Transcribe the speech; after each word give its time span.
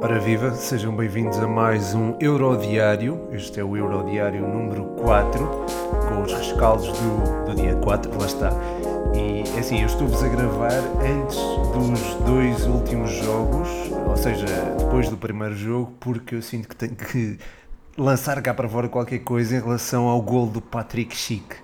Para 0.00 0.20
viva, 0.20 0.52
sejam 0.52 0.94
bem-vindos 0.94 1.38
a 1.38 1.48
mais 1.48 1.92
um 1.92 2.14
Eurodiário. 2.20 3.28
Este 3.32 3.58
é 3.58 3.64
o 3.64 3.76
Eurodiário 3.76 4.46
número 4.46 4.84
4, 5.02 5.44
com 6.08 6.22
os 6.22 6.32
rescaldos 6.32 6.86
do, 6.86 7.46
do 7.46 7.54
dia 7.56 7.74
4, 7.74 8.16
lá 8.16 8.26
está. 8.26 8.50
E 9.12 9.42
é 9.56 9.58
assim, 9.58 9.80
eu 9.80 9.86
estou-vos 9.86 10.22
a 10.22 10.28
gravar 10.28 10.70
antes 11.02 11.36
dos 11.72 12.14
dois 12.24 12.64
últimos 12.64 13.10
jogos, 13.10 13.68
ou 14.06 14.16
seja, 14.16 14.46
depois 14.78 15.08
do 15.08 15.16
primeiro 15.16 15.56
jogo, 15.56 15.92
porque 15.98 16.36
eu 16.36 16.42
sinto 16.42 16.68
que 16.68 16.76
tenho 16.76 16.94
que 16.94 17.40
lançar 17.98 18.40
cá 18.40 18.54
para 18.54 18.68
fora 18.68 18.88
qualquer 18.88 19.18
coisa 19.18 19.56
em 19.56 19.60
relação 19.60 20.06
ao 20.06 20.22
gol 20.22 20.46
do 20.46 20.60
Patrick 20.60 21.16
Schick. 21.16 21.56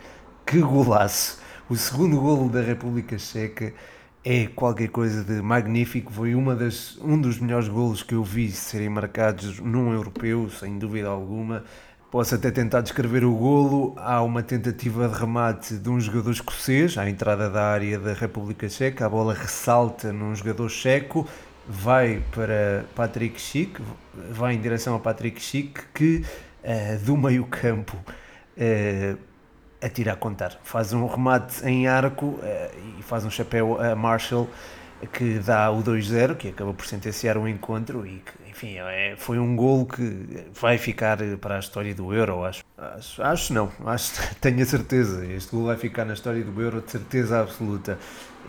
Que 0.44 0.58
golaço! 0.58 1.38
O 1.68 1.76
segundo 1.76 2.20
golo 2.20 2.48
da 2.48 2.60
República 2.60 3.16
Checa 3.16 3.72
é 4.24 4.46
qualquer 4.46 4.88
coisa 4.88 5.24
de 5.24 5.40
magnífico. 5.40 6.12
Foi 6.12 6.34
uma 6.34 6.54
das, 6.54 6.98
um 6.98 7.20
dos 7.20 7.38
melhores 7.38 7.68
golos 7.68 8.02
que 8.02 8.14
eu 8.14 8.22
vi 8.22 8.50
serem 8.50 8.88
marcados 8.88 9.58
num 9.60 9.92
europeu, 9.92 10.50
sem 10.50 10.78
dúvida 10.78 11.08
alguma. 11.08 11.64
Posso 12.10 12.34
até 12.34 12.50
tentar 12.50 12.80
descrever 12.80 13.24
o 13.24 13.34
golo. 13.34 13.94
Há 13.96 14.20
uma 14.22 14.42
tentativa 14.42 15.08
de 15.08 15.18
remate 15.18 15.78
de 15.78 15.88
um 15.88 16.00
jogador 16.00 16.32
escocês 16.32 16.98
à 16.98 17.08
entrada 17.08 17.48
da 17.48 17.62
área 17.62 17.98
da 17.98 18.12
República 18.12 18.68
Checa. 18.68 19.06
A 19.06 19.08
bola 19.08 19.32
ressalta 19.32 20.12
num 20.12 20.34
jogador 20.34 20.68
checo, 20.68 21.26
vai 21.68 22.20
para 22.32 22.84
Patrick 22.96 23.40
Schick, 23.40 23.80
vai 24.32 24.54
em 24.54 24.60
direção 24.60 24.96
a 24.96 24.98
Patrick 24.98 25.40
Schick, 25.40 25.82
que 25.94 26.24
uh, 26.64 27.04
do 27.04 27.16
meio 27.16 27.44
campo 27.46 27.96
uh, 27.96 29.29
atira 29.82 30.12
a 30.12 30.16
contar. 30.16 30.58
Faz 30.62 30.92
um 30.92 31.06
remate 31.06 31.64
em 31.64 31.86
arco 31.86 32.26
uh, 32.26 32.40
e 32.98 33.02
faz 33.02 33.24
um 33.24 33.30
chapéu 33.30 33.80
a 33.80 33.94
Marshall 33.94 34.48
que 35.06 35.38
dá 35.38 35.70
o 35.70 35.82
2-0, 35.82 36.36
que 36.36 36.48
acaba 36.48 36.74
por 36.74 36.86
sentenciar 36.86 37.38
o 37.38 37.48
encontro 37.48 38.06
e 38.06 38.18
que, 38.18 38.50
enfim, 38.50 38.76
é, 38.78 39.14
foi 39.16 39.38
um 39.38 39.56
gol 39.56 39.86
que 39.86 40.44
vai 40.52 40.76
ficar 40.76 41.18
para 41.40 41.56
a 41.56 41.58
história 41.58 41.94
do 41.94 42.12
Euro, 42.12 42.44
acho. 42.44 42.62
Acho, 42.76 43.22
acho 43.22 43.54
não, 43.54 43.72
acho, 43.86 44.12
tenho 44.40 44.62
a 44.62 44.66
certeza. 44.66 45.24
Este 45.24 45.50
gol 45.54 45.66
vai 45.66 45.76
ficar 45.76 46.04
na 46.04 46.12
história 46.12 46.42
do 46.44 46.60
Euro 46.60 46.82
de 46.82 46.90
certeza 46.90 47.40
absoluta. 47.40 47.98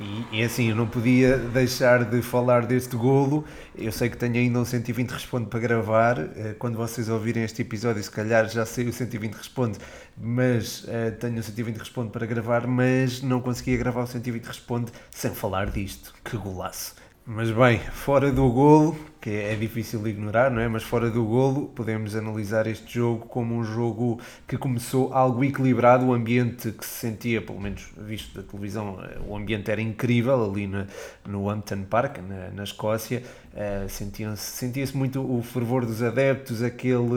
E, 0.02 0.40
e, 0.40 0.44
assim, 0.44 0.70
eu 0.70 0.76
não 0.76 0.88
podia 0.88 1.38
deixar 1.38 2.04
de 2.06 2.24
falar 2.24 2.66
deste 2.66 2.96
golo. 2.96 3.46
Eu 3.78 3.92
sei 3.92 4.10
que 4.10 4.18
tenho 4.18 4.34
ainda 4.36 4.60
um 4.60 4.66
120 4.66 5.12
Responde 5.12 5.46
para 5.46 5.60
gravar. 5.60 6.18
Eh, 6.20 6.56
quando 6.58 6.76
vocês 6.76 7.08
ouvirem 7.08 7.44
este 7.44 7.62
episódio, 7.62 8.02
se 8.02 8.10
calhar 8.10 8.50
já 8.50 8.66
sei 8.66 8.88
o 8.88 8.94
120 8.94 9.34
Responde, 9.36 9.78
mas 10.18 10.86
uh, 10.86 11.12
tenho 11.20 11.38
o 11.38 11.44
120 11.44 11.78
Responde 11.78 12.10
para 12.10 12.26
gravar, 12.26 12.66
mas 12.66 13.22
não 13.22 13.42
conseguia 13.42 13.78
gravar 13.78 14.02
o 14.02 14.08
120 14.08 14.44
Responde 14.44 14.92
sem 15.12 15.36
falar 15.36 15.70
disto. 15.70 16.12
Que 16.24 16.36
golaço! 16.36 16.96
Mas 17.26 17.52
bem, 17.52 17.78
fora 17.78 18.32
do 18.32 18.50
golo, 18.50 18.98
que 19.22 19.30
é 19.30 19.56
difícil 19.56 20.02
de 20.02 20.10
ignorar, 20.10 20.50
não 20.50 20.60
é? 20.60 20.68
Mas 20.68 20.82
fora 20.82 21.10
do 21.12 21.24
golo, 21.24 21.68
podemos 21.68 22.16
analisar 22.16 22.66
este 22.66 22.96
jogo 22.96 23.28
como 23.28 23.56
um 23.56 23.64
jogo 23.64 24.20
que 24.48 24.58
começou 24.58 25.14
algo 25.14 25.44
equilibrado, 25.44 26.08
o 26.08 26.14
ambiente 26.14 26.72
que 26.72 26.84
se 26.84 26.94
sentia, 26.94 27.40
pelo 27.40 27.62
menos 27.62 27.90
visto 27.96 28.34
da 28.34 28.42
televisão, 28.42 29.00
eh, 29.04 29.20
o 29.28 29.38
ambiente 29.38 29.70
era 29.70 29.80
incrível 29.80 30.44
ali 30.44 30.66
no, 30.66 30.88
no 31.28 31.48
Hampton 31.48 31.84
Park, 31.84 32.18
na, 32.28 32.50
na 32.50 32.64
Escócia, 32.64 33.22
uh, 33.54 33.88
sentia-se 33.88 34.58
sentia 34.58 34.86
muito 34.96 35.22
o 35.22 35.44
fervor 35.44 35.86
dos 35.86 36.02
adeptos, 36.02 36.64
aquele 36.64 37.12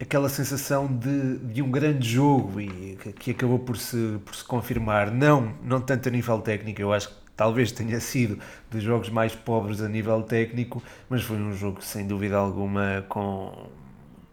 aquela 0.00 0.28
sensação 0.28 0.86
de, 0.86 1.38
de 1.38 1.62
um 1.62 1.70
grande 1.70 2.08
jogo 2.08 2.60
e 2.60 2.96
que, 3.02 3.12
que, 3.12 3.30
acabou 3.30 3.58
por 3.58 3.76
se, 3.76 4.18
por 4.24 4.34
se 4.34 4.44
confirmar, 4.44 5.10
não, 5.10 5.54
não 5.62 5.80
tanto 5.80 6.08
a 6.08 6.12
nível 6.12 6.40
técnico, 6.40 6.80
eu 6.80 6.92
acho 6.92 7.08
que 7.08 7.23
talvez 7.36 7.72
tenha 7.72 8.00
sido 8.00 8.38
dos 8.70 8.82
jogos 8.82 9.08
mais 9.08 9.34
pobres 9.34 9.80
a 9.80 9.88
nível 9.88 10.22
técnico, 10.22 10.82
mas 11.08 11.22
foi 11.22 11.36
um 11.36 11.52
jogo 11.52 11.82
sem 11.82 12.06
dúvida 12.06 12.36
alguma 12.36 13.04
com 13.08 13.68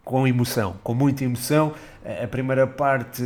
com 0.04 0.26
emoção, 0.26 0.76
com 0.82 0.94
muita 0.94 1.24
emoção. 1.24 1.72
A 2.04 2.26
primeira 2.26 2.66
parte, 2.66 3.22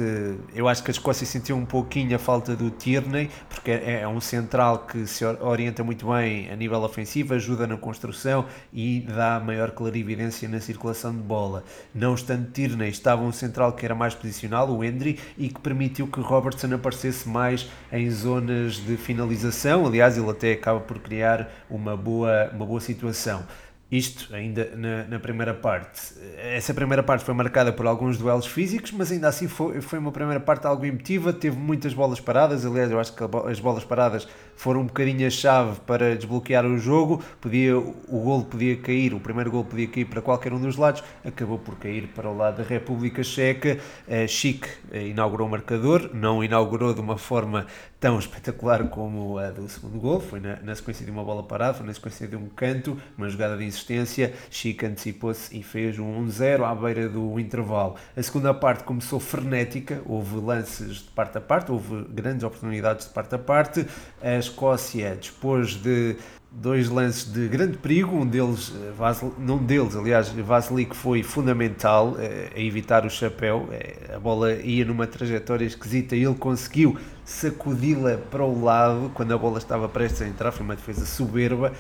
eu 0.55 0.69
acho 0.69 0.83
que 0.83 0.91
a 0.91 0.93
Escócia 0.93 1.27
sentiu 1.27 1.57
um 1.57 1.65
pouquinho 1.65 2.15
a 2.15 2.19
falta 2.19 2.55
do 2.55 2.69
Tierney, 2.69 3.31
porque 3.49 3.71
é, 3.71 4.03
é 4.03 4.09
um 4.09 4.21
central 4.21 4.81
que 4.81 5.07
se 5.07 5.25
orienta 5.25 5.83
muito 5.83 6.07
bem 6.13 6.51
a 6.51 6.57
nível 6.57 6.83
ofensivo, 6.83 7.33
ajuda 7.33 7.67
na 7.67 7.79
construção 7.79 8.45
e 8.71 9.01
dá 9.01 9.41
maior 9.41 9.71
clarividência 9.71 10.47
na 10.47 10.61
circulação 10.61 11.11
de 11.13 11.23
bola. 11.23 11.65
Não 11.95 12.13
obstante 12.13 12.51
Tierney, 12.51 12.91
estava 12.91 13.23
um 13.23 13.33
central 13.33 13.73
que 13.73 13.87
era 13.87 13.95
mais 13.95 14.15
posicional, 14.15 14.69
o 14.69 14.85
Hendry, 14.85 15.19
e 15.39 15.49
que 15.49 15.59
permitiu 15.59 16.07
que 16.07 16.21
Robertson 16.21 16.75
aparecesse 16.75 17.27
mais 17.27 17.67
em 17.91 18.11
zonas 18.11 18.75
de 18.75 18.99
finalização. 18.99 19.87
Aliás, 19.87 20.19
ele 20.19 20.29
até 20.29 20.53
acaba 20.53 20.81
por 20.81 20.99
criar 20.99 21.49
uma 21.71 21.97
boa, 21.97 22.51
uma 22.53 22.67
boa 22.67 22.81
situação. 22.81 23.43
Isto 23.91 24.35
ainda 24.35 24.73
na, 24.75 25.05
na, 25.05 25.19
primeira 25.21 25.55
parte. 25.55 26.13
Essa 26.39 26.75
primeira 26.75 27.05
parte 27.05 27.25
foi 27.25 27.33
marcada 27.33 27.73
por 27.73 27.87
alguns 27.87 28.19
duelos 28.19 28.45
físicos, 28.45 28.91
mas 28.91 29.13
ainda 29.13 29.29
assim 29.29 29.47
foi, 29.47 29.81
foi 29.81 30.01
uma 30.01 30.11
primeira 30.11 30.41
parte 30.41 30.67
algo 30.67 30.85
emotiva. 30.85 31.33
Teve 31.33 31.57
muitas 31.57 31.95
bolas 31.95 32.19
paradas. 32.19 32.67
Aliás, 32.67 32.91
eu 32.91 32.99
acho 32.99 33.15
que 33.15 33.23
as 33.49 33.61
bolas 33.61 33.85
paradas 33.85 34.27
foram 34.57 34.81
um 34.81 34.87
bocadinho 34.87 35.25
a 35.25 35.31
chave 35.31 35.79
para 35.87 36.17
desbloquear 36.17 36.67
o 36.67 36.77
jogo. 36.77 37.23
Podia, 37.41 37.79
o 37.79 38.21
gol 38.25 38.45
podia 38.45 38.77
cair, 38.77 39.15
o 39.15 39.21
primeiro 39.21 39.53
gol 39.53 39.65
podia 39.65 39.87
cair 39.87 40.05
para 40.05 40.21
qualquer 40.21 40.53
um 40.53 40.61
dos 40.61 40.77
lados. 40.77 41.05
Acabou 41.25 41.59
por 41.59 41.77
cair 41.77 42.09
para 42.09 42.29
o 42.29 42.37
lado 42.37 42.57
da 42.57 42.65
República 42.65 43.23
Checa. 43.23 43.79
Chic 44.27 44.67
eh, 44.91 45.07
inaugurou 45.07 45.47
o 45.47 45.51
marcador, 45.51 46.11
não 46.13 46.43
inaugurou 46.43 46.93
de 46.93 47.01
uma 47.01 47.19
forma 47.19 47.67
tão 48.01 48.19
espetacular 48.19 48.89
como 48.89 49.39
a 49.39 49.51
do 49.51 49.69
segundo 49.69 49.99
gol. 50.01 50.21
Foi 50.21 50.41
na, 50.41 50.57
na 50.57 50.75
sequência 50.75 51.05
de 51.05 51.11
uma 51.13 51.23
bola 51.23 51.45
parada, 51.45 51.75
foi 51.75 51.87
na 51.87 51.95
sequência 51.95 52.27
de 52.27 52.35
um 52.35 52.49
canto, 52.49 53.01
uma 53.17 53.29
jogada 53.29 53.57
de 53.57 53.76
insistência, 53.77 54.33
Chico 54.51 54.87
antecipou-se 54.87 55.57
e 55.57 55.63
fez 55.63 55.99
um 55.99 56.27
1-0 56.27 56.65
à 56.65 56.75
beira 56.75 57.09
do 57.09 57.39
intervalo. 57.39 57.97
A 58.17 58.23
segunda 58.23 58.55
parte 58.55 58.85
começou 58.85 59.21
frenética, 59.21 60.01
houve 60.07 60.37
lances 60.37 60.97
de 60.99 61.11
parte 61.11 61.39
a 61.39 61.41
parte, 61.41 61.71
houve 61.71 62.05
grandes 62.09 62.43
oportunidades 62.43 63.07
de 63.07 63.13
parte 63.13 63.35
a 63.35 63.39
parte. 63.39 63.87
A 64.23 64.39
Escócia, 64.39 65.19
depois 65.21 65.75
de 65.75 66.17
dois 66.51 66.89
lances 66.89 67.31
de 67.31 67.49
grande 67.49 67.77
perigo, 67.77 68.17
um 68.17 68.27
deles, 68.27 68.73
eh, 68.75 69.33
não 69.39 69.59
deles, 69.59 69.95
aliás, 69.95 70.31
Vasily 70.31 70.89
foi 70.91 71.23
fundamental 71.23 72.17
eh, 72.19 72.51
a 72.55 72.61
evitar 72.61 73.05
o 73.05 73.11
chapéu, 73.11 73.69
eh, 73.73 74.15
a 74.15 74.19
bola 74.19 74.55
ia 74.55 74.85
numa 74.85 75.07
trajetória 75.07 75.67
esquisita 75.67 76.17
e 76.17 76.25
ele 76.25 76.35
conseguiu 76.35 76.97
sacudi-la 77.25 78.19
para 78.31 78.43
o 78.43 78.65
lado 78.65 79.11
quando 79.13 79.33
a 79.35 79.39
bola 79.39 79.59
estava 79.59 79.87
prestes 79.89 80.23
a 80.23 80.27
entrar, 80.27 80.51
foi 80.51 80.65
uma 80.65 80.77
defesa 80.77 81.05
soberba 81.05 81.73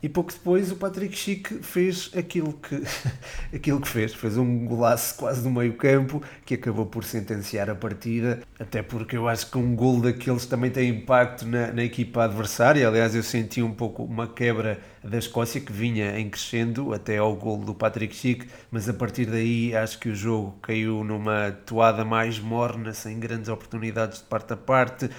e 0.00 0.08
pouco 0.08 0.32
depois 0.32 0.70
o 0.70 0.76
Patrick 0.76 1.16
Chic 1.16 1.48
fez 1.60 2.10
aquilo 2.16 2.52
que, 2.52 2.82
aquilo 3.52 3.80
que 3.80 3.88
fez, 3.88 4.14
fez 4.14 4.36
um 4.36 4.64
golaço 4.64 5.16
quase 5.16 5.42
do 5.42 5.50
meio 5.50 5.74
campo 5.74 6.22
que 6.46 6.54
acabou 6.54 6.86
por 6.86 7.02
sentenciar 7.02 7.68
a 7.68 7.74
partida, 7.74 8.40
até 8.60 8.80
porque 8.80 9.16
eu 9.16 9.28
acho 9.28 9.50
que 9.50 9.58
um 9.58 9.74
gol 9.74 10.00
daqueles 10.00 10.46
também 10.46 10.70
tem 10.70 10.88
impacto 10.88 11.44
na, 11.44 11.72
na 11.72 11.82
equipa 11.82 12.24
adversária, 12.24 12.86
aliás 12.86 13.14
eu 13.16 13.24
senti 13.24 13.60
um 13.60 13.72
pouco 13.72 14.04
uma 14.04 14.28
quebra 14.28 14.78
da 15.02 15.18
Escócia 15.18 15.60
que 15.60 15.72
vinha 15.72 16.18
em 16.18 16.30
crescendo 16.30 16.92
até 16.92 17.18
ao 17.18 17.34
gol 17.34 17.58
do 17.58 17.74
Patrick 17.74 18.14
Chic, 18.14 18.44
mas 18.70 18.88
a 18.88 18.94
partir 18.94 19.26
daí 19.26 19.74
acho 19.74 19.98
que 19.98 20.10
o 20.10 20.14
jogo 20.14 20.56
caiu 20.62 21.02
numa 21.02 21.50
toada 21.66 22.04
mais 22.04 22.38
morna, 22.38 22.92
sem 22.92 23.18
grandes 23.18 23.48
oportunidades 23.48 24.18
de 24.18 24.24
parte 24.24 24.52
a 24.52 24.56
parte, 24.56 25.10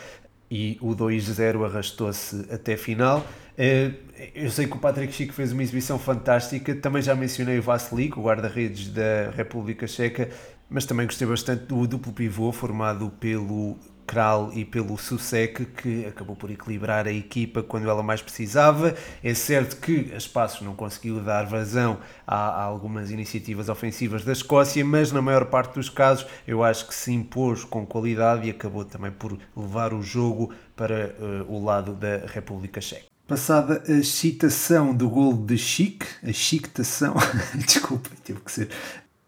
e 0.52 0.78
o 0.82 0.96
2-0 0.96 1.66
arrastou-se 1.66 2.46
até 2.52 2.76
final. 2.76 3.26
Eh, 3.62 3.92
eu 4.34 4.50
sei 4.50 4.68
que 4.68 4.78
o 4.78 4.80
Patrick 4.80 5.12
Chico 5.12 5.34
fez 5.34 5.52
uma 5.52 5.62
exibição 5.62 6.00
fantástica, 6.00 6.74
também 6.76 7.02
já 7.02 7.14
mencionei 7.14 7.60
o 7.60 7.62
Vasily, 7.62 8.10
o 8.16 8.22
guarda-redes 8.22 8.88
da 8.88 9.32
República 9.36 9.86
Checa, 9.86 10.30
mas 10.70 10.86
também 10.86 11.06
gostei 11.06 11.28
bastante 11.28 11.66
do 11.66 11.86
duplo 11.86 12.14
pivô 12.14 12.54
formado 12.54 13.10
pelo 13.20 13.78
Kral 14.08 14.50
e 14.54 14.64
pelo 14.64 14.98
Susek, 14.98 15.66
que 15.66 16.06
acabou 16.06 16.38
por 16.38 16.50
equilibrar 16.50 17.06
a 17.06 17.12
equipa 17.12 17.62
quando 17.62 17.90
ela 17.90 18.02
mais 18.02 18.22
precisava. 18.22 18.96
É 19.22 19.34
certo 19.34 19.76
que 19.82 20.10
a 20.14 20.18
Espaços 20.18 20.62
não 20.62 20.74
conseguiu 20.74 21.20
dar 21.20 21.46
vazão 21.46 21.98
a, 22.26 22.36
a, 22.36 22.64
algumas 22.64 23.12
iniciativas 23.12 23.68
ofensivas 23.68 24.24
da 24.24 24.32
Escócia, 24.32 24.86
mas 24.86 25.12
na 25.12 25.22
maior 25.22 25.46
parte 25.48 25.74
dos 25.74 25.90
casos 25.90 26.26
eu 26.48 26.64
acho 26.64 26.88
que 26.88 26.96
se 26.96 27.12
impôs 27.12 27.66
com 27.66 27.86
qualidade 27.86 28.48
e 28.48 28.52
acabou 28.52 28.86
também 28.86 29.12
por 29.12 29.38
levar 29.54 29.94
o 29.94 30.02
jogo 30.02 30.54
para 30.78 31.14
uh, 31.20 31.54
o 31.54 31.62
lado 31.62 31.94
da 31.94 32.26
República 32.26 32.80
Checa. 32.80 33.19
Passada 33.30 33.84
a 33.88 33.92
excitação 33.92 34.92
do 34.92 35.08
gol 35.08 35.34
de 35.34 35.56
Chic, 35.56 36.04
a 36.24 36.34
chictação, 36.34 37.14
desculpa, 37.54 38.10
teve 38.24 38.40
que 38.40 38.52
ser. 38.52 38.70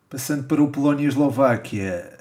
Passando 0.09 0.45
para 0.45 0.59
o 0.59 0.69
Polónia 0.69 1.03
e 1.03 1.05
a 1.05 1.09
Eslováquia, 1.09 2.11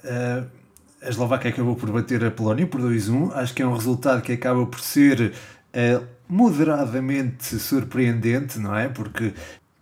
acabou 1.51 1.75
por 1.75 1.91
bater 1.91 2.23
a 2.23 2.31
Polónia 2.31 2.67
por 2.67 2.83
2-1. 2.83 3.35
Acho 3.35 3.55
que 3.55 3.63
é 3.63 3.67
um 3.67 3.73
resultado 3.73 4.21
que 4.21 4.33
acaba 4.33 4.67
por 4.67 4.79
ser 4.79 5.33
uh, 5.33 6.07
moderadamente 6.29 7.59
surpreendente, 7.59 8.59
não 8.59 8.77
é? 8.77 8.87
Porque 8.87 9.33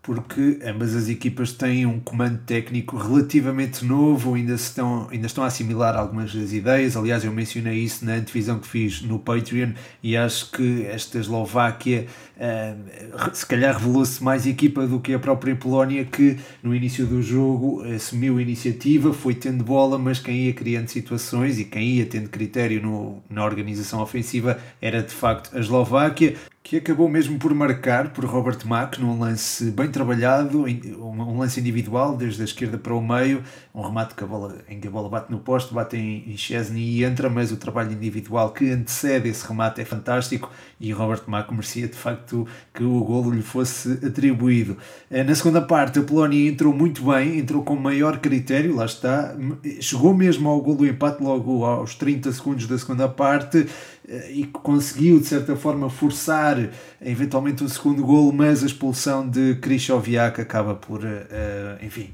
porque 0.09 0.59
ambas 0.65 0.97
as 0.97 1.11
equipas 1.11 1.53
têm 1.53 1.85
um 1.85 2.01
comando 2.01 2.39
técnico 2.47 2.97
relativamente 2.97 3.85
novo, 3.85 4.33
ainda 4.33 4.55
estão, 4.55 5.07
ainda 5.11 5.27
estão 5.27 5.45
a 5.45 5.49
assimilar 5.49 5.95
algumas 5.95 6.35
das 6.35 6.55
ideias. 6.55 6.97
Aliás, 6.97 7.25
eu 7.25 7.31
mencionei 7.31 7.81
isso 7.81 8.07
na 8.07 8.15
antevisão 8.15 8.59
que 8.59 8.67
fiz 8.67 9.03
no 9.03 9.19
Patreon 9.19 9.73
e 10.03 10.17
acho 10.17 10.51
que 10.51 10.87
esta 10.87 11.19
Eslováquia 11.19 12.07
uh, 12.39 13.37
se 13.37 13.45
calhar 13.45 13.75
revelou-se 13.75 14.25
mais 14.25 14.47
equipa 14.47 14.87
do 14.87 14.99
que 14.99 15.13
a 15.13 15.19
própria 15.19 15.55
Polónia, 15.55 16.07
que 16.07 16.39
no 16.63 16.75
início 16.75 17.05
do 17.05 17.21
jogo 17.21 17.83
assumiu 17.95 18.39
a 18.39 18.43
iniciativa, 18.43 19.13
foi 19.13 19.35
tendo 19.35 19.63
bola, 19.63 19.99
mas 19.99 20.19
quem 20.19 20.47
ia 20.47 20.55
criando 20.55 20.89
situações 20.89 21.59
e 21.59 21.67
quem 21.67 21.87
ia 21.87 22.07
tendo 22.07 22.31
critério 22.31 22.81
no, 22.81 23.23
na 23.29 23.45
organização 23.45 24.01
ofensiva 24.01 24.59
era 24.81 25.03
de 25.03 25.13
facto 25.13 25.55
a 25.55 25.61
Eslováquia 25.61 26.35
que 26.69 26.77
acabou 26.77 27.09
mesmo 27.09 27.39
por 27.39 27.55
marcar 27.55 28.11
por 28.11 28.27
Robert 28.27 28.59
Mack 28.67 29.01
num 29.01 29.19
lance 29.19 29.71
bem 29.71 29.91
trabalhado, 29.91 30.67
um 30.67 31.39
lance 31.39 31.59
individual 31.59 32.15
desde 32.15 32.43
a 32.43 32.45
esquerda 32.45 32.77
para 32.77 32.93
o 32.93 33.01
meio, 33.01 33.43
um 33.75 33.81
remate 33.81 34.15
que 34.15 34.23
a 34.23 34.27
bola, 34.27 34.59
em 34.69 34.79
que 34.79 34.87
a 34.87 34.91
bola 34.91 35.09
bate 35.09 35.33
no 35.33 35.39
posto, 35.39 35.73
bate 35.73 35.97
em 35.97 36.37
Chesney 36.37 36.99
e 36.99 37.05
entra, 37.05 37.31
mas 37.31 37.51
o 37.51 37.57
trabalho 37.57 37.93
individual 37.93 38.53
que 38.53 38.71
antecede 38.71 39.31
esse 39.31 39.49
remate 39.49 39.81
é 39.81 39.85
fantástico 39.87 40.51
e 40.79 40.93
Robert 40.93 41.23
Mack 41.27 41.51
merecia 41.51 41.89
de 41.89 41.97
facto 41.97 42.47
que 42.75 42.85
o 42.85 43.03
golo 43.03 43.31
lhe 43.31 43.41
fosse 43.41 43.93
atribuído. 44.07 44.77
Eh, 45.11 45.25
na 45.25 45.35
segunda 45.35 45.63
parte 45.63 46.01
a 46.01 46.03
Polónia 46.03 46.51
entrou 46.51 46.75
muito 46.75 47.03
bem, 47.03 47.39
entrou 47.39 47.63
com 47.63 47.77
maior 47.77 48.19
critério, 48.19 48.77
lá 48.77 48.85
está, 48.85 49.35
chegou 49.81 50.13
mesmo 50.13 50.51
ao 50.51 50.61
golo 50.61 50.77
do 50.77 50.87
empate 50.87 51.23
logo 51.23 51.65
aos 51.65 51.95
30 51.95 52.31
segundos 52.31 52.67
da 52.67 52.77
segunda 52.77 53.09
parte, 53.09 53.67
eh, 54.09 54.33
e 54.33 54.45
conseguiu 54.45 55.21
de 55.21 55.27
certa 55.27 55.55
forma 55.55 55.91
forçar 55.91 56.57
eventualmente 57.01 57.63
o 57.63 57.69
segundo 57.69 58.03
golo, 58.03 58.33
mas 58.33 58.63
a 58.63 58.67
expulsão 58.67 59.29
de 59.29 59.57
Krychowiak 59.57 60.41
acaba 60.41 60.75
por, 60.75 61.05
uh, 61.05 61.85
enfim, 61.85 62.11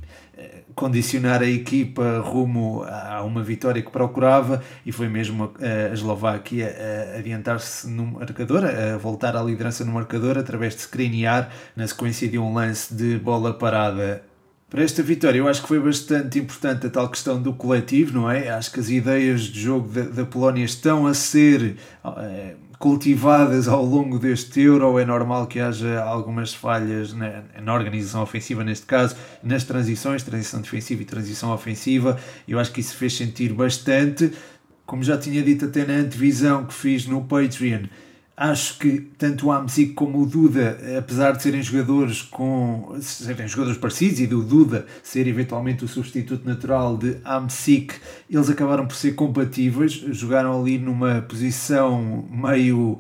condicionar 0.75 1.41
a 1.43 1.47
equipa 1.47 2.19
rumo 2.19 2.83
a 2.85 3.23
uma 3.23 3.43
vitória 3.43 3.81
que 3.81 3.91
procurava 3.91 4.63
e 4.85 4.91
foi 4.91 5.09
mesmo 5.09 5.53
a, 5.61 5.93
Eslováquia 5.93 6.75
a 7.15 7.19
adiantar-se 7.19 7.89
no 7.89 8.07
marcador, 8.07 8.65
a 8.65 8.97
voltar 8.97 9.37
à 9.37 9.43
liderança 9.43 9.85
no 9.85 9.93
marcador 9.93 10.37
através 10.37 10.75
de 10.75 10.81
Skriniar 10.81 11.51
na 11.77 11.87
sequência 11.87 12.29
de 12.29 12.39
um 12.39 12.53
lance 12.53 12.93
de 12.93 13.19
bola 13.19 13.55
parada 13.55 14.25
para 14.75 14.83
esta 14.83 15.05
vitória, 15.05 15.39
eu 15.39 15.47
acho 15.47 15.63
que 15.63 15.69
foi 15.69 15.79
bastante 15.79 16.37
importante 16.37 16.89
a 16.89 16.91
tal 16.91 17.09
questão 17.09 17.41
do 17.41 17.53
coletivo, 17.53 18.13
não 18.13 18.29
é? 18.29 18.49
Acho 18.49 18.73
que 18.73 18.81
as 18.81 18.91
ideias 18.91 19.43
de 19.43 19.61
jogo 19.61 19.87
da, 19.87 20.03
da 20.03 20.25
Polónia 20.25 20.65
estão 20.65 21.07
a 21.07 21.15
ser 21.15 21.77
é, 22.05 22.57
cultivadas 22.77 23.69
ao 23.69 23.85
longo 23.85 24.19
deste 24.19 24.63
Euro. 24.63 24.99
É 24.99 25.05
normal 25.05 25.47
que 25.47 25.61
haja 25.61 26.03
algumas 26.03 26.53
falhas 26.53 27.13
na, 27.13 27.45
na, 27.63 27.73
organização 27.73 28.21
ofensiva, 28.21 28.65
neste 28.65 28.85
caso, 28.85 29.15
nas 29.45 29.63
transições, 29.63 30.25
transição 30.25 30.61
defensiva 30.61 31.03
e 31.03 31.05
transição 31.05 31.53
ofensiva. 31.53 32.19
Eu 32.49 32.59
acho 32.59 32.73
que 32.73 32.81
isso 32.81 32.97
fez 32.97 33.17
sentir 33.17 33.53
bastante. 33.53 34.33
Como 34.85 35.05
já 35.05 35.17
tinha 35.17 35.41
dito 35.41 35.67
até 35.67 35.87
na 35.87 35.95
antevisão 35.95 36.65
que 36.65 36.75
fiz 36.75 37.07
no 37.07 37.23
Patreon, 37.23 37.85
Acho 38.37 38.79
que 38.81 38.99
tanto 39.17 39.47
o 39.47 39.53
Amsic 39.53 39.93
como 39.95 40.21
o 40.21 40.27
Duda, 40.27 40.77
apesar 40.99 41.33
de 41.33 41.43
serem 41.43 41.63
jogadores 41.63 42.21
com 42.21 42.97
serem 43.01 43.47
jogadores 43.47 43.79
parecidos 43.79 44.19
e 44.19 44.27
do 44.27 44.43
Duda 44.43 44.87
ser 45.05 45.29
eventualmente 45.29 45.85
o 45.85 45.89
substituto 45.89 46.45
natural 46.45 46.97
de 46.97 47.17
Amsic, 47.25 47.95
eles 48.29 48.51
acabaram 48.51 48.89
por 48.89 48.97
ser 48.97 49.13
compatíveis, 49.13 49.93
jogaram 49.93 50.61
ali 50.61 50.79
numa 50.79 51.23
posição 51.23 52.27
meio 52.29 52.99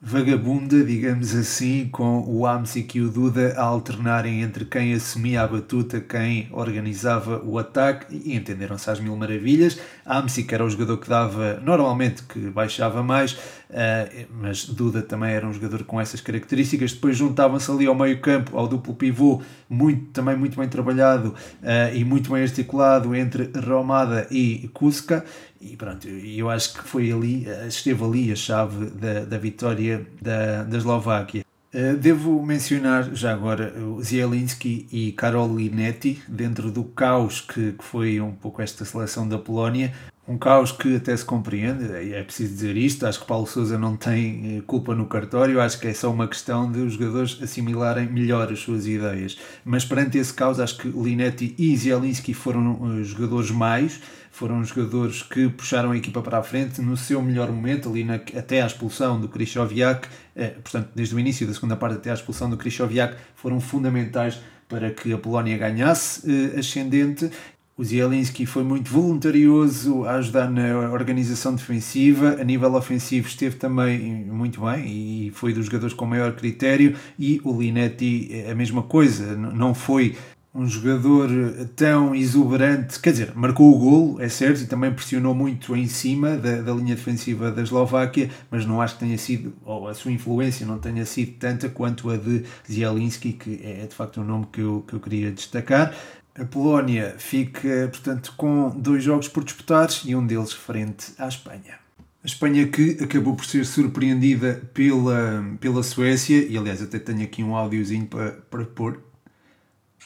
vagabunda, 0.00 0.84
digamos 0.84 1.34
assim, 1.34 1.88
com 1.90 2.22
o 2.28 2.46
Amsic 2.46 2.96
e 2.96 3.00
o 3.00 3.08
Duda 3.08 3.54
a 3.56 3.62
alternarem 3.62 4.42
entre 4.42 4.64
quem 4.64 4.94
assumia 4.94 5.42
a 5.42 5.48
batuta, 5.48 6.00
quem 6.00 6.48
organizava 6.52 7.42
o 7.44 7.58
ataque 7.58 8.14
e 8.14 8.36
entenderam-se 8.36 8.88
às 8.88 9.00
mil 9.00 9.16
maravilhas. 9.16 9.80
Amsic 10.04 10.52
era 10.52 10.64
o 10.64 10.70
jogador 10.70 10.98
que 10.98 11.08
dava, 11.08 11.60
normalmente 11.60 12.22
que 12.22 12.38
baixava 12.38 13.02
mais, 13.02 13.36
uh, 13.70 14.26
mas 14.40 14.66
Duda 14.66 15.02
também 15.02 15.32
era 15.32 15.46
um 15.46 15.52
jogador 15.52 15.84
com 15.84 16.00
essas 16.00 16.20
características. 16.20 16.92
Depois 16.92 17.16
juntavam-se 17.16 17.70
ali 17.70 17.86
ao 17.86 17.94
meio 17.94 18.20
campo, 18.20 18.58
ao 18.58 18.66
duplo 18.68 18.94
pivô, 18.94 19.42
muito, 19.68 20.06
também 20.12 20.36
muito 20.36 20.58
bem 20.58 20.68
trabalhado 20.68 21.28
uh, 21.62 21.94
e 21.94 22.04
muito 22.04 22.30
bem 22.30 22.42
articulado 22.42 23.14
entre 23.14 23.50
Romada 23.58 24.26
e 24.30 24.68
Kuska 24.74 25.24
e 25.60 25.76
pronto, 25.76 26.06
eu 26.06 26.50
acho 26.50 26.74
que 26.74 26.84
foi 26.84 27.10
ali, 27.10 27.46
esteve 27.66 28.04
ali 28.04 28.32
a 28.32 28.36
chave 28.36 28.90
da, 28.90 29.24
da 29.24 29.38
vitória 29.38 30.06
da, 30.20 30.64
da 30.64 30.76
Eslováquia. 30.76 31.45
Eh, 31.72 31.94
devo 31.94 32.42
mencionar 32.44 33.14
já 33.14 33.32
agora 33.32 33.74
o 33.78 34.00
Zielinski 34.02 34.86
e 34.90 35.12
Karol 35.12 35.54
Linetti 35.54 36.22
dentro 36.28 36.70
do 36.70 36.84
caos 36.84 37.40
que, 37.40 37.72
que 37.72 37.84
foi 37.84 38.20
um 38.20 38.32
pouco 38.32 38.62
esta 38.62 38.84
seleção 38.84 39.28
da 39.28 39.38
Polónia. 39.38 39.92
Um 40.28 40.36
caos 40.36 40.72
que 40.72 40.96
até 40.96 41.16
se 41.16 41.24
compreende, 41.24 41.84
é 41.84 42.20
preciso 42.22 42.52
dizer 42.52 42.76
isto. 42.76 43.06
Acho 43.06 43.20
que 43.20 43.26
Paulo 43.26 43.46
Souza 43.46 43.78
não 43.78 43.96
tem 43.96 44.58
eh, 44.58 44.62
culpa 44.66 44.94
no 44.94 45.06
cartório, 45.06 45.60
acho 45.60 45.78
que 45.78 45.86
é 45.86 45.94
só 45.94 46.10
uma 46.10 46.26
questão 46.26 46.70
de 46.70 46.80
os 46.80 46.94
jogadores 46.94 47.38
assimilarem 47.40 48.08
melhor 48.10 48.50
as 48.52 48.58
suas 48.60 48.86
ideias. 48.86 49.38
Mas 49.64 49.84
perante 49.84 50.18
esse 50.18 50.34
caos, 50.34 50.58
acho 50.58 50.78
que 50.78 50.88
Linetti 50.88 51.54
e 51.56 51.76
Zielinski 51.76 52.34
foram 52.34 52.98
eh, 52.98 53.04
jogadores 53.04 53.50
mais, 53.50 54.00
foram 54.36 54.62
jogadores 54.62 55.22
que 55.22 55.48
puxaram 55.48 55.92
a 55.92 55.96
equipa 55.96 56.20
para 56.20 56.36
a 56.36 56.42
frente 56.42 56.82
no 56.82 56.94
seu 56.94 57.22
melhor 57.22 57.50
momento, 57.50 57.88
ali 57.88 58.04
na, 58.04 58.16
até 58.16 58.60
à 58.60 58.66
expulsão 58.66 59.18
do 59.18 59.28
Krychowiak, 59.28 60.06
eh, 60.36 60.48
portanto, 60.62 60.90
desde 60.94 61.14
o 61.14 61.18
início 61.18 61.46
da 61.46 61.54
segunda 61.54 61.74
parte 61.74 61.96
até 61.96 62.10
à 62.10 62.14
expulsão 62.14 62.50
do 62.50 62.56
Krychowiak, 62.58 63.16
foram 63.34 63.58
fundamentais 63.60 64.38
para 64.68 64.90
que 64.90 65.10
a 65.10 65.16
Polónia 65.16 65.56
ganhasse 65.56 66.30
eh, 66.30 66.60
ascendente. 66.60 67.30
O 67.78 67.84
Zielinski 67.84 68.44
foi 68.44 68.62
muito 68.62 68.90
voluntarioso 68.90 70.04
a 70.04 70.16
ajudar 70.16 70.50
na 70.50 70.90
organização 70.90 71.54
defensiva, 71.54 72.36
a 72.38 72.44
nível 72.44 72.74
ofensivo 72.74 73.28
esteve 73.28 73.56
também 73.56 74.26
muito 74.26 74.60
bem 74.60 74.86
e 74.86 75.30
foi 75.30 75.54
dos 75.54 75.64
jogadores 75.64 75.94
com 75.94 76.04
maior 76.04 76.36
critério 76.36 76.94
e 77.18 77.40
o 77.42 77.58
Linetti 77.58 78.28
eh, 78.30 78.50
a 78.50 78.54
mesma 78.54 78.82
coisa, 78.82 79.34
não 79.34 79.72
foi 79.72 80.14
um 80.56 80.66
jogador 80.66 81.28
tão 81.76 82.14
exuberante, 82.14 82.98
quer 82.98 83.10
dizer, 83.10 83.32
marcou 83.34 83.74
o 83.74 83.78
golo, 83.78 84.20
é 84.20 84.28
certo, 84.28 84.62
e 84.62 84.66
também 84.66 84.92
pressionou 84.92 85.34
muito 85.34 85.76
em 85.76 85.86
cima 85.86 86.36
da, 86.36 86.62
da, 86.62 86.72
linha 86.72 86.94
defensiva 86.94 87.50
da 87.52 87.62
Eslováquia, 87.62 88.30
mas 88.50 88.64
não 88.64 88.80
acho 88.80 88.94
que 88.94 89.00
tenha 89.00 89.18
sido, 89.18 89.52
ou 89.64 89.86
a 89.86 89.94
sua 89.94 90.12
influência 90.12 90.66
não 90.66 90.78
tenha 90.78 91.04
sido 91.04 91.32
tanta 91.38 91.68
quanto 91.68 92.08
a 92.08 92.16
de 92.16 92.44
Zielinski, 92.70 93.34
que 93.34 93.60
é 93.62 93.86
de 93.86 93.94
facto 93.94 94.20
um 94.20 94.24
nome 94.24 94.46
que 94.50 94.60
eu, 94.60 94.82
que 94.86 94.94
eu 94.94 95.00
queria 95.00 95.30
destacar. 95.30 95.94
A 96.34 96.44
Polónia 96.44 97.14
fica, 97.18 97.88
portanto, 97.90 98.34
com 98.36 98.70
dois 98.70 99.02
jogos 99.02 99.28
por 99.28 99.44
disputar 99.44 99.88
e 100.04 100.14
um 100.14 100.26
deles 100.26 100.52
frente 100.52 101.12
à 101.18 101.28
Espanha. 101.28 101.86
A 102.22 102.26
Espanha 102.26 102.66
que 102.66 102.98
acabou 103.02 103.36
por 103.36 103.44
ser 103.44 103.64
surpreendida 103.64 104.62
pela, 104.74 105.44
pela 105.60 105.82
Suécia, 105.82 106.44
e 106.46 106.56
aliás 106.58 106.82
até 106.82 106.98
tenho 106.98 107.22
aqui 107.22 107.42
um 107.42 107.54
áudiozinho 107.54 108.06
para, 108.06 108.32
para 108.32 108.64
pôr 108.64 109.00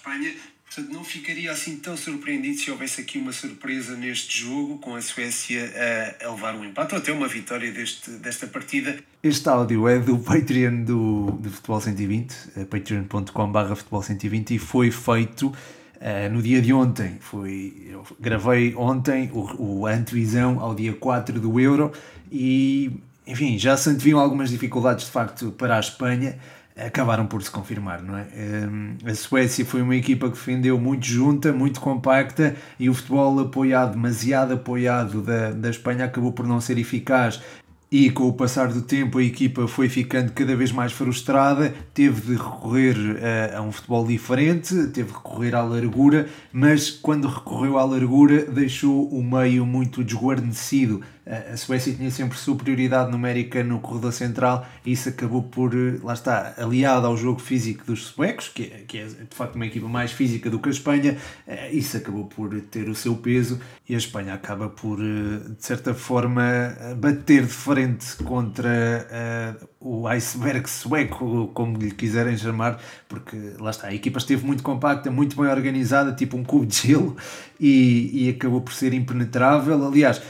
Espanha. 0.00 0.33
Portanto, 0.64 0.95
não 0.95 1.02
ficaria 1.02 1.50
assim 1.50 1.76
tão 1.76 1.97
surpreendido 1.97 2.57
se 2.57 2.71
houvesse 2.71 3.00
aqui 3.00 3.19
uma 3.19 3.33
surpresa 3.33 3.97
neste 3.97 4.45
jogo, 4.45 4.78
com 4.78 4.95
a 4.95 5.02
Suécia 5.02 5.69
a, 6.23 6.26
a 6.26 6.30
levar 6.30 6.54
um 6.54 6.64
empate 6.64 6.95
ou 6.95 7.00
até 7.00 7.12
uma 7.12 7.26
vitória 7.26 7.73
deste, 7.73 8.11
desta 8.12 8.47
partida. 8.47 8.97
Este 9.21 9.49
áudio 9.49 9.88
é 9.88 9.99
do 9.99 10.16
Patreon 10.19 10.85
do, 10.85 11.33
do 11.33 11.50
Futebol 11.50 11.80
120, 11.80 12.35
eh, 12.57 12.64
patreon.com.br 12.64 13.75
Futebol 13.75 14.02
120, 14.02 14.54
e 14.54 14.59
foi 14.61 14.92
feito 14.92 15.49
uh, 15.49 16.33
no 16.33 16.40
dia 16.40 16.62
de 16.62 16.73
ontem. 16.73 17.19
Foi, 17.21 17.88
eu 17.90 18.07
gravei 18.21 18.73
ontem 18.76 19.28
o, 19.33 19.80
o 19.80 19.87
antevisão 19.87 20.61
ao 20.61 20.73
dia 20.73 20.92
4 20.92 21.40
do 21.40 21.59
Euro 21.59 21.92
e, 22.30 22.92
enfim, 23.26 23.59
já 23.59 23.76
se 23.76 23.90
anteviam 23.90 24.21
algumas 24.21 24.50
dificuldades 24.50 25.07
de 25.07 25.11
facto 25.11 25.50
para 25.50 25.76
a 25.76 25.80
Espanha 25.80 26.38
acabaram 26.87 27.26
por 27.26 27.42
se 27.42 27.50
confirmar, 27.50 28.02
não 28.02 28.16
é? 28.16 28.26
Hum, 28.34 28.96
a 29.04 29.14
Suécia 29.14 29.64
foi 29.64 29.82
uma 29.82 29.96
equipa 29.96 30.28
que 30.28 30.34
defendeu 30.34 30.78
muito 30.78 31.06
junta, 31.06 31.52
muito 31.52 31.80
compacta 31.80 32.56
e 32.78 32.88
o 32.88 32.94
futebol 32.94 33.40
apoiado, 33.40 33.92
demasiado 33.92 34.54
apoiado 34.54 35.22
da, 35.22 35.50
da 35.50 35.70
Espanha 35.70 36.04
acabou 36.04 36.32
por 36.32 36.46
não 36.46 36.60
ser 36.60 36.78
eficaz 36.78 37.40
e 37.92 38.08
com 38.08 38.28
o 38.28 38.32
passar 38.32 38.68
do 38.68 38.82
tempo 38.82 39.18
a 39.18 39.22
equipa 39.22 39.66
foi 39.66 39.88
ficando 39.88 40.30
cada 40.30 40.54
vez 40.54 40.70
mais 40.70 40.92
frustrada, 40.92 41.75
teve 41.92 42.20
de 42.20 42.32
recorrer 42.40 42.96
a, 43.52 43.58
a, 43.58 43.62
um 43.62 43.72
futebol 43.72 44.06
diferente, 44.06 44.87
teve 44.88 45.08
de 45.08 45.14
recorrer 45.14 45.56
à 45.56 45.62
largura, 45.62 46.28
mas 46.52 46.88
quando 46.88 47.26
recorreu 47.26 47.78
à 47.78 47.84
largura 47.84 48.44
deixou 48.44 49.08
o 49.08 49.22
meio 49.22 49.66
muito 49.66 50.04
desguarnecido 50.04 51.00
a 51.26 51.56
Suécia 51.56 51.92
tinha 51.92 52.10
sempre 52.10 52.38
superioridade 52.38 53.10
numérica 53.10 53.62
no 53.62 53.80
corredor 53.80 54.12
central 54.12 54.66
e 54.84 54.92
isso 54.92 55.08
acabou 55.08 55.42
por, 55.42 55.72
lá 56.02 56.14
está, 56.14 56.54
aliado 56.56 57.06
ao 57.06 57.16
jogo 57.16 57.40
físico 57.40 57.84
dos 57.84 58.06
suecos, 58.06 58.48
que 58.48 58.64
é, 58.64 58.84
que 58.86 58.98
é 58.98 59.04
de 59.04 59.34
facto 59.34 59.54
uma 59.56 59.66
equipa 59.66 59.88
mais 59.88 60.12
física 60.12 60.50
do 60.50 60.58
que 60.58 60.68
a 60.68 60.72
Espanha, 60.72 61.16
isso 61.70 61.96
acabou 61.96 62.24
por 62.24 62.60
ter 62.62 62.88
o 62.88 62.94
seu 62.94 63.16
peso 63.16 63.60
e 63.88 63.94
a 63.94 63.98
Espanha 63.98 64.34
acaba 64.34 64.68
por, 64.68 64.98
de 64.98 65.64
certa 65.64 65.94
forma, 65.94 66.42
bater 66.96 67.42
de 67.42 67.52
frente 67.52 68.16
contra 68.24 69.58
uh, 69.60 69.68
o 69.80 70.06
iceberg 70.08 70.68
sueco, 70.68 71.48
como 71.48 71.76
lhe 71.76 71.90
quiserem 71.90 72.36
chamar, 72.36 72.80
porque 73.08 73.36
lá 73.58 73.70
está, 73.70 73.88
a 73.88 73.94
equipa 73.94 74.18
esteve 74.18 74.44
muito 74.44 74.62
compacta, 74.62 75.10
muito 75.10 75.36
bem 75.36 75.50
organizada, 75.50 76.12
tipo 76.12 76.36
um 76.36 76.44
cubo 76.44 76.66
de 76.66 76.88
gelo, 76.88 77.16
e, 77.58 78.26
e 78.26 78.30
acabou 78.30 78.60
por 78.60 78.72
ser 78.72 78.92
impenetrável. 78.94 79.86
Aliás, 79.86 80.22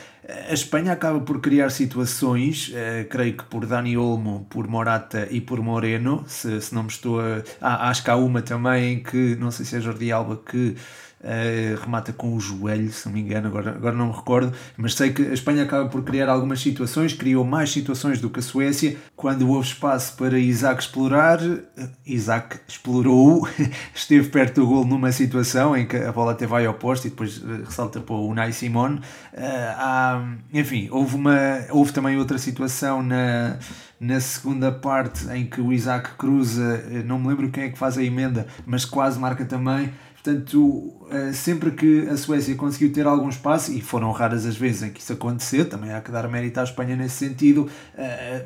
a 0.49 0.53
Espanha 0.53 0.93
acaba 0.93 1.21
por 1.21 1.41
criar 1.41 1.71
situações, 1.71 2.71
eh, 2.75 3.07
creio 3.09 3.37
que 3.37 3.45
por 3.45 3.67
Dani 3.67 3.97
Olmo, 3.97 4.47
por 4.51 4.67
Morata 4.69 5.29
e 5.31 5.41
por 5.41 5.61
Moreno, 5.61 6.25
se, 6.27 6.61
se 6.61 6.75
não 6.75 6.85
me 6.85 6.89
estou 6.89 7.21
a. 7.21 7.43
Ah, 7.61 7.91
acho 7.91 8.05
que 8.05 8.11
há 8.11 8.17
uma 8.17 8.43
também 8.43 9.03
que, 9.03 9.37
não 9.37 9.51
sei 9.51 9.65
se 9.65 9.77
é 9.77 9.81
Jordi 9.81 10.11
Alba, 10.13 10.37
que 10.37 10.77
Uh, 11.23 11.79
remata 11.79 12.15
com 12.15 12.35
o 12.35 12.41
joelho, 12.41 12.91
se 12.91 13.05
não 13.05 13.13
me 13.13 13.21
engano, 13.21 13.49
agora, 13.49 13.73
agora 13.73 13.95
não 13.95 14.07
me 14.07 14.13
recordo, 14.17 14.55
mas 14.75 14.95
sei 14.95 15.13
que 15.13 15.21
a 15.21 15.35
Espanha 15.35 15.65
acaba 15.65 15.87
por 15.87 16.03
criar 16.03 16.31
algumas 16.31 16.63
situações, 16.63 17.13
criou 17.13 17.45
mais 17.45 17.71
situações 17.71 18.23
do 18.23 18.31
que 18.31 18.39
a 18.39 18.43
Suécia. 18.43 18.97
Quando 19.15 19.47
houve 19.47 19.69
espaço 19.69 20.17
para 20.17 20.39
Isaac 20.39 20.81
explorar, 20.81 21.39
uh, 21.43 21.61
Isaac 22.07 22.61
explorou, 22.67 23.47
esteve 23.95 24.31
perto 24.31 24.63
do 24.63 24.67
gol 24.67 24.87
numa 24.87 25.13
situação 25.13 25.77
em 25.77 25.87
que 25.87 25.99
a 25.99 26.11
bola 26.11 26.33
até 26.33 26.47
vai 26.47 26.65
ao 26.65 26.73
posto 26.73 27.07
e 27.07 27.11
depois 27.11 27.37
uh, 27.37 27.65
ressalta 27.67 28.01
para 28.01 28.15
o 28.15 28.27
Unai 28.27 28.53
Simone. 28.53 29.03
Há, 29.37 30.25
enfim, 30.55 30.89
houve, 30.91 31.17
uma, 31.17 31.37
houve 31.71 31.93
também 31.93 32.17
outra 32.17 32.39
situação 32.39 33.03
na 33.03 33.59
na 34.01 34.19
segunda 34.19 34.73
parte 34.73 35.29
em 35.31 35.45
que 35.45 35.61
o 35.61 35.71
Isaac 35.71 36.13
cruza, 36.17 36.83
não 37.05 37.19
me 37.19 37.29
lembro 37.29 37.51
quem 37.51 37.65
é 37.65 37.69
que 37.69 37.77
faz 37.77 37.99
a 37.99 38.03
emenda, 38.03 38.47
mas 38.65 38.87
quase 38.87 39.19
marca 39.19 39.45
também. 39.45 39.93
Portanto, 40.23 40.93
eh, 41.11 41.33
sempre 41.33 41.71
que 41.71 42.07
a 42.09 42.17
Suécia 42.17 42.55
conseguiu 42.55 42.93
ter 42.93 43.07
algum 43.07 43.29
espaço, 43.29 43.73
e 43.73 43.81
foram 43.81 44.11
raras 44.13 44.45
as 44.45 44.55
vezes 44.55 44.83
em 44.83 44.91
que 44.91 45.01
isso 45.01 45.15
aconteceu, 45.15 45.67
também 45.67 45.93
há 45.93 46.01
que 46.01 46.11
dar 46.11 46.29
mérito 46.29 46.61
à 46.61 46.65
Espanha 46.65 46.95
nesse 46.95 47.17
sentido, 47.17 47.69
eh, 47.97 48.45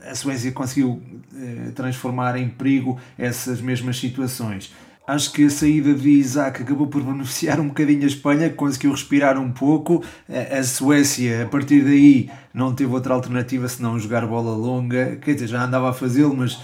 a 0.00 0.14
Suécia 0.14 0.52
conseguiu 0.52 1.02
eh, 1.34 1.72
transformar 1.74 2.36
em 2.36 2.48
perigo 2.48 3.00
essas 3.18 3.60
mesmas 3.60 3.98
situações. 3.98 4.72
Acho 5.08 5.32
que 5.32 5.46
a 5.46 5.50
saída 5.50 5.94
de 5.94 6.10
Isaac 6.10 6.60
acabou 6.60 6.86
por 6.86 7.02
beneficiar 7.02 7.58
um 7.58 7.68
bocadinho 7.68 8.02
a 8.02 8.06
Espanha, 8.06 8.50
que 8.50 8.56
conseguiu 8.56 8.90
respirar 8.90 9.40
um 9.40 9.50
pouco. 9.50 10.04
A 10.28 10.62
Suécia, 10.62 11.44
a 11.44 11.46
partir 11.46 11.82
daí, 11.82 12.28
não 12.52 12.74
teve 12.74 12.92
outra 12.92 13.14
alternativa 13.14 13.66
senão 13.68 13.98
jogar 13.98 14.26
bola 14.26 14.54
longa. 14.54 15.16
Quer 15.16 15.32
dizer, 15.32 15.46
já 15.46 15.64
andava 15.64 15.88
a 15.88 15.94
fazê-lo, 15.94 16.36
mas 16.36 16.60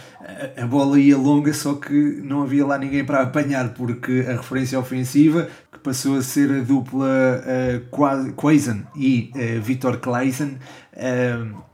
a 0.63 0.67
bola 0.67 1.01
ia 1.01 1.17
longa, 1.17 1.55
só 1.55 1.73
que 1.73 1.95
não 2.23 2.43
havia 2.43 2.67
lá 2.67 2.77
ninguém 2.77 3.03
para 3.03 3.23
apanhar, 3.23 3.71
porque 3.71 4.27
a 4.29 4.33
referência 4.33 4.79
ofensiva, 4.79 5.49
que 5.73 5.79
passou 5.79 6.19
a 6.19 6.23
ser 6.23 6.51
a 6.51 6.61
dupla 6.61 7.07
uh, 7.07 8.33
Quaison 8.35 8.83
e 8.95 9.33
uh, 9.35 9.63
Vitor 9.63 9.99
Claisen, 10.01 10.59
uh, 10.93 11.65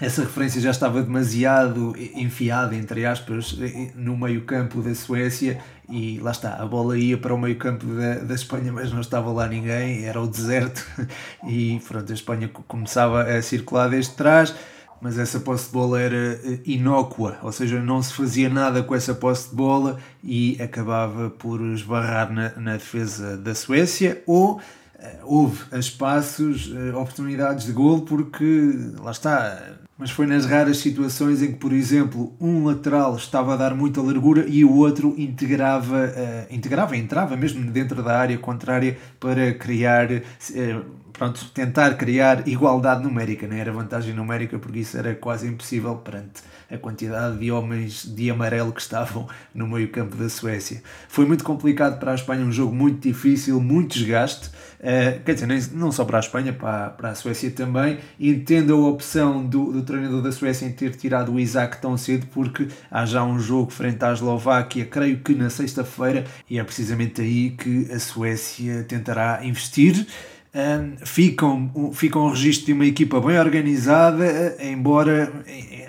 essa 0.00 0.22
referência 0.22 0.60
já 0.60 0.70
estava 0.70 1.02
demasiado 1.02 1.94
enfiada, 2.14 2.74
entre 2.76 3.04
aspas, 3.04 3.56
no 3.96 4.16
meio-campo 4.16 4.80
da 4.80 4.94
Suécia 4.94 5.58
e 5.88 6.18
lá 6.20 6.30
está, 6.30 6.54
a 6.54 6.66
bola 6.66 6.98
ia 6.98 7.16
para 7.16 7.34
o 7.34 7.38
meio-campo 7.38 7.86
da, 7.86 8.14
da 8.16 8.34
Espanha, 8.34 8.70
mas 8.72 8.92
não 8.92 9.00
estava 9.00 9.32
lá 9.32 9.48
ninguém, 9.48 10.04
era 10.04 10.20
o 10.20 10.26
deserto. 10.26 10.84
E 11.48 11.80
pronto, 11.86 12.10
a 12.10 12.14
Espanha 12.14 12.48
começava 12.48 13.22
a 13.22 13.40
circular 13.40 13.88
desde 13.88 14.12
trás, 14.14 14.54
mas 15.00 15.18
essa 15.18 15.40
posse 15.40 15.66
de 15.66 15.72
bola 15.72 16.00
era 16.00 16.16
eh, 16.16 16.60
inócua, 16.66 17.38
ou 17.42 17.52
seja, 17.52 17.80
não 17.80 18.02
se 18.02 18.12
fazia 18.12 18.48
nada 18.48 18.82
com 18.82 18.94
essa 18.94 19.14
posse 19.14 19.50
de 19.50 19.56
bola 19.56 19.98
e 20.22 20.60
acabava 20.60 21.30
por 21.30 21.60
esbarrar 21.72 22.30
na, 22.32 22.50
na 22.56 22.72
defesa 22.74 23.36
da 23.36 23.54
Suécia 23.54 24.22
ou 24.26 24.60
eh, 24.98 25.20
houve 25.22 25.64
espaços, 25.78 26.72
eh, 26.74 26.94
oportunidades 26.94 27.64
de 27.64 27.72
gol, 27.72 28.02
porque 28.02 28.74
lá 29.00 29.12
está, 29.12 29.78
mas 29.98 30.12
foi 30.12 30.26
nas 30.26 30.46
raras 30.46 30.78
situações 30.78 31.42
em 31.42 31.48
que, 31.48 31.58
por 31.58 31.72
exemplo, 31.72 32.32
um 32.40 32.64
lateral 32.64 33.16
estava 33.16 33.54
a 33.54 33.56
dar 33.56 33.74
muita 33.74 34.00
largura 34.00 34.46
e 34.48 34.64
o 34.64 34.72
outro 34.76 35.12
integrava, 35.18 36.06
uh, 36.06 36.54
integrava, 36.54 36.96
entrava 36.96 37.36
mesmo 37.36 37.68
dentro 37.70 38.00
da 38.00 38.16
área 38.16 38.38
contrária 38.38 38.96
para 39.18 39.52
criar, 39.54 40.08
uh, 40.12 40.84
pronto, 41.12 41.50
tentar 41.52 41.96
criar 41.96 42.46
igualdade 42.46 43.02
numérica, 43.02 43.48
não 43.48 43.56
era 43.56 43.72
vantagem 43.72 44.14
numérica 44.14 44.56
porque 44.56 44.78
isso 44.78 44.96
era 44.96 45.16
quase 45.16 45.48
impossível 45.48 45.96
perante 45.96 46.42
a 46.70 46.76
quantidade 46.76 47.38
de 47.38 47.50
homens 47.50 48.04
de 48.04 48.30
amarelo 48.30 48.72
que 48.72 48.80
estavam 48.80 49.26
no 49.52 49.66
meio 49.66 49.90
campo 49.90 50.14
da 50.14 50.28
Suécia. 50.28 50.80
Foi 51.08 51.26
muito 51.26 51.42
complicado 51.42 51.98
para 51.98 52.12
a 52.12 52.14
Espanha, 52.14 52.44
um 52.44 52.52
jogo 52.52 52.74
muito 52.74 53.00
difícil, 53.08 53.60
muito 53.60 53.94
desgaste, 53.94 54.50
uh, 54.80 55.22
quer 55.24 55.34
dizer, 55.34 55.46
nem, 55.46 55.60
não 55.72 55.92
só 55.92 56.04
para 56.04 56.18
a 56.18 56.20
Espanha, 56.20 56.52
para, 56.52 56.90
para 56.90 57.10
a 57.10 57.14
Suécia 57.14 57.50
também. 57.50 57.98
Entendo 58.18 58.74
a 58.74 58.88
opção 58.88 59.44
do, 59.44 59.72
do 59.72 59.82
treinador 59.82 60.22
da 60.22 60.32
Suécia 60.32 60.66
em 60.66 60.72
ter 60.72 60.94
tirado 60.94 61.32
o 61.32 61.40
Isaac 61.40 61.80
tão 61.80 61.96
cedo, 61.96 62.26
porque 62.32 62.68
há 62.90 63.04
já 63.06 63.22
um 63.24 63.38
jogo 63.38 63.70
frente 63.70 64.04
à 64.04 64.12
Eslováquia, 64.12 64.84
creio 64.84 65.18
que 65.18 65.34
na 65.34 65.50
sexta-feira, 65.50 66.24
e 66.48 66.58
é 66.58 66.64
precisamente 66.64 67.20
aí 67.20 67.50
que 67.50 67.90
a 67.92 67.98
Suécia 67.98 68.84
tentará 68.84 69.40
investir. 69.44 70.06
Um, 70.54 70.96
ficam, 71.04 71.92
fica 71.92 72.18
um 72.18 72.30
registro 72.30 72.66
de 72.66 72.72
uma 72.72 72.86
equipa 72.86 73.20
bem 73.20 73.38
organizada, 73.38 74.56
embora 74.60 75.30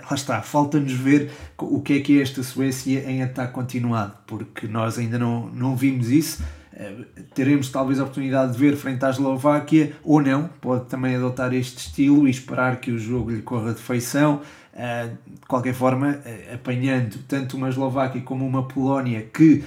lá 0.10 0.16
está, 0.16 0.42
falta-nos 0.42 0.92
ver 0.92 1.32
o 1.58 1.82
que 1.82 1.94
é 1.94 2.00
que 2.02 2.20
é 2.20 2.22
esta 2.22 2.44
Suécia 2.44 3.10
em 3.10 3.24
ataque 3.24 3.54
continuado, 3.54 4.14
porque 4.28 4.68
nós 4.68 4.98
ainda 4.98 5.18
não, 5.18 5.48
não 5.48 5.76
vimos 5.76 6.10
isso. 6.10 6.44
Uh, 6.80 7.06
teremos 7.36 7.70
talvez 7.70 8.00
a 8.00 8.04
oportunidade 8.04 8.54
de 8.54 8.58
ver 8.58 8.78
frente 8.78 9.04
à 9.04 9.10
Eslováquia 9.10 9.94
ou 10.02 10.22
não, 10.22 10.50
pode 10.62 10.86
também 10.86 11.16
adotar 11.16 11.54
este 11.54 11.78
estilo 11.78 12.26
e 12.28 12.32
esperar 12.32 12.80
que 12.80 12.90
o 12.90 12.98
jogo 12.98 13.32
lhe 13.32 13.42
corra 13.42 13.74
de 13.74 13.82
feição. 13.82 14.42
Uh, 14.74 15.10
de 15.28 15.46
qualquer 15.46 15.74
forma, 15.74 16.12
uh, 16.12 16.56
apanhando 16.56 17.18
tanto 17.28 17.58
uma 17.58 17.68
Eslováquia 17.68 18.22
como 18.22 18.48
uma 18.48 18.66
Polónia 18.68 19.22
que 19.22 19.64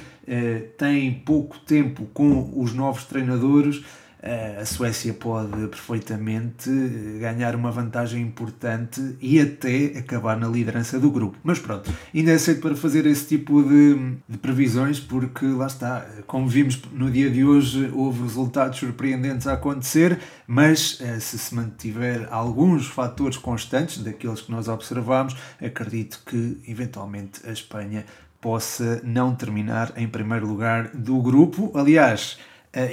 tem 0.79 1.13
pouco 1.13 1.59
tempo 1.59 2.07
com 2.15 2.53
os 2.57 2.73
novos 2.73 3.05
treinadores, 3.05 3.83
eh, 3.85 4.02
a 4.61 4.65
Suécia 4.65 5.13
pode 5.13 5.67
perfeitamente 5.69 6.71
ganhar 7.21 7.57
uma 7.57 7.71
vantagem 7.71 8.23
importante 8.23 9.17
e 9.21 9.41
até 9.41 9.99
acabar 9.99 10.37
na 10.37 10.47
liderança 10.47 10.99
do 11.01 11.11
grupo. 11.11 11.37
Mas 11.43 11.59
pronto, 11.59 11.91
ainda 12.15 12.31
é 12.31 12.39
cedo 12.39 12.61
para 12.61 12.77
fazer 12.77 13.05
esse 13.07 13.27
tipo 13.27 13.63
de, 13.63 14.17
de 14.29 14.39
previsões, 14.39 15.01
porque 15.01 15.45
lá 15.47 15.67
está, 15.67 16.07
como 16.27 16.47
vimos 16.47 16.81
no 16.93 17.11
dia 17.11 17.29
de 17.29 17.45
hoje, 17.45 17.91
houve 17.93 18.23
resultados 18.23 18.79
surpreendentes 18.79 19.47
a 19.47 19.55
acontecer, 19.55 20.19
mas 20.47 20.99
eh, 21.01 21.19
se 21.19 21.39
se 21.39 21.55
mantiver 21.55 22.29
alguns 22.31 22.87
fatores 22.87 23.37
constantes 23.37 23.99
daqueles 23.99 24.41
que 24.41 24.53
nós 24.53 24.69
observamos, 24.69 25.37
acredito 25.61 26.23
que 26.25 26.59
eventualmente 26.67 27.41
a 27.47 27.51
Espanha 27.51 28.05
possa 28.41 29.01
não 29.05 29.35
terminar 29.35 29.93
em 29.97 30.09
primeiro 30.09 30.47
lugar 30.47 30.89
do 30.89 31.21
grupo. 31.21 31.73
Aliás, 31.75 32.39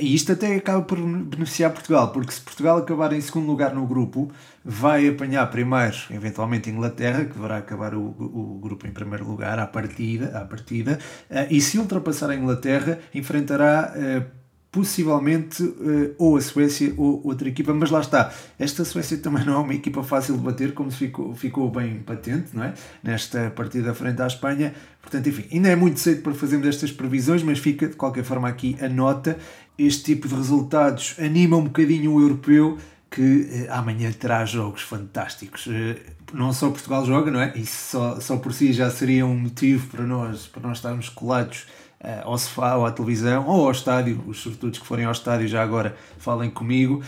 e 0.01 0.13
isto 0.13 0.33
até 0.33 0.55
acaba 0.55 0.81
por 0.81 0.99
beneficiar 0.99 1.71
Portugal, 1.71 2.11
porque 2.11 2.33
se 2.33 2.41
Portugal 2.41 2.79
acabar 2.79 3.13
em 3.13 3.21
segundo 3.21 3.47
lugar 3.47 3.73
no 3.73 3.87
grupo, 3.87 4.29
vai 4.63 5.07
apanhar 5.07 5.49
primeiro, 5.49 5.95
eventualmente, 6.11 6.69
Inglaterra, 6.69 7.25
que 7.25 7.33
deverá 7.33 7.57
acabar 7.57 7.95
o, 7.95 8.01
o 8.01 8.59
grupo 8.61 8.85
em 8.85 8.91
primeiro 8.91 9.25
lugar 9.25 9.57
à 9.57 9.65
partida, 9.65 10.37
à 10.37 10.45
partida. 10.45 10.99
Uh, 11.29 11.47
e 11.49 11.61
se 11.61 11.77
ultrapassar 11.79 12.29
a 12.29 12.35
Inglaterra, 12.35 12.99
enfrentará 13.13 13.93
uh, 13.95 14.38
possivelmente 14.71 15.63
uh, 15.63 16.13
ou 16.17 16.37
a 16.37 16.41
Suécia 16.41 16.93
ou 16.95 17.21
outra 17.25 17.49
equipa, 17.49 17.73
mas 17.73 17.89
lá 17.89 18.01
está, 18.01 18.31
esta 18.57 18.85
Suécia 18.85 19.17
também 19.17 19.43
não 19.43 19.53
é 19.53 19.57
uma 19.57 19.73
equipa 19.73 20.03
fácil 20.03 20.37
de 20.37 20.43
bater, 20.43 20.73
como 20.73 20.91
ficou, 20.91 21.33
ficou 21.33 21.71
bem 21.71 21.99
patente 21.99 22.55
não 22.55 22.63
é? 22.63 22.73
nesta 23.03 23.49
partida 23.49 23.93
frente 23.95 24.21
à 24.21 24.27
Espanha, 24.27 24.73
portanto, 25.01 25.27
enfim, 25.27 25.45
ainda 25.51 25.69
é 25.69 25.75
muito 25.75 25.99
cedo 25.99 26.21
para 26.21 26.33
fazermos 26.35 26.67
estas 26.67 26.91
previsões, 26.91 27.41
mas 27.41 27.57
fica 27.57 27.87
de 27.87 27.95
qualquer 27.95 28.23
forma 28.23 28.47
aqui 28.47 28.77
a 28.79 28.87
nota, 28.87 29.39
este 29.77 30.03
tipo 30.03 30.27
de 30.27 30.35
resultados 30.35 31.15
anima 31.17 31.57
um 31.57 31.63
bocadinho 31.63 32.13
o 32.13 32.21
europeu, 32.21 32.77
que 33.09 33.21
uh, 33.69 33.73
amanhã 33.73 34.11
terá 34.11 34.45
jogos 34.45 34.83
fantásticos. 34.83 35.65
Uh, 35.65 35.95
não 36.31 36.53
só 36.53 36.69
Portugal 36.69 37.03
joga, 37.05 37.31
não 37.31 37.41
é? 37.41 37.53
Isso 37.55 37.91
só, 37.91 38.19
só 38.19 38.37
por 38.37 38.53
si 38.53 38.71
já 38.71 38.91
seria 38.91 39.25
um 39.25 39.35
motivo 39.35 39.87
para 39.87 40.05
nós, 40.05 40.45
para 40.45 40.67
nós 40.67 40.77
estarmos 40.77 41.09
colados 41.09 41.65
eh, 42.01 42.21
ao 42.23 42.37
sofá 42.37 42.75
ou 42.75 42.85
à 42.85 42.91
televisão 42.91 43.45
ou 43.45 43.65
ao 43.65 43.71
estádio. 43.71 44.23
Os 44.25 44.39
sortudos 44.39 44.79
que 44.79 44.85
forem 44.85 45.05
ao 45.05 45.11
estádio 45.11 45.47
já 45.47 45.61
agora 45.61 45.95
falem 46.17 46.49
comigo. 46.49 47.03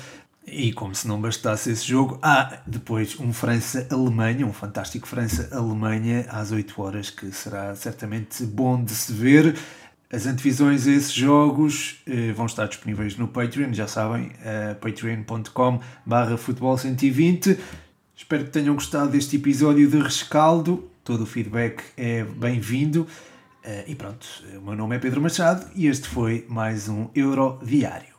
E 0.45 0.73
como 0.73 0.93
se 0.93 1.07
não 1.07 1.21
bastasse 1.21 1.71
esse 1.71 1.87
jogo, 1.87 2.19
há 2.21 2.61
depois 2.65 3.17
um 3.19 3.31
França-Alemanha, 3.31 4.45
um 4.45 4.51
fantástico 4.51 5.07
França-Alemanha 5.07 6.25
às 6.29 6.51
8 6.51 6.81
horas, 6.81 7.09
que 7.09 7.31
será 7.31 7.73
certamente 7.75 8.43
bom 8.43 8.83
de 8.83 8.91
se 8.91 9.13
ver. 9.13 9.55
As 10.11 10.25
antevisões 10.25 10.87
a 10.87 10.91
esses 10.91 11.13
jogos 11.13 12.01
eh, 12.05 12.33
vão 12.33 12.45
estar 12.45 12.67
disponíveis 12.67 13.15
no 13.15 13.29
Patreon, 13.29 13.71
já 13.71 13.87
sabem, 13.87 14.31
eh, 14.43 14.73
patreon.com 14.73 15.79
barra 16.05 16.35
futebol 16.35 16.77
120. 16.77 17.57
Espero 18.13 18.43
que 18.43 18.49
tenham 18.49 18.73
gostado 18.73 19.11
deste 19.11 19.37
episódio 19.37 19.89
de 19.89 19.99
rescaldo. 19.99 20.89
Todo 21.03 21.23
o 21.23 21.25
feedback 21.25 21.81
é 21.95 22.23
bem-vindo. 22.25 23.07
Eh, 23.63 23.85
e 23.87 23.95
pronto, 23.95 24.25
o 24.57 24.61
meu 24.61 24.75
nome 24.75 24.95
é 24.95 24.99
Pedro 24.99 25.21
Machado 25.21 25.69
e 25.75 25.87
este 25.87 26.07
foi 26.07 26.45
mais 26.49 26.89
um 26.89 27.09
Euroviário. 27.13 28.09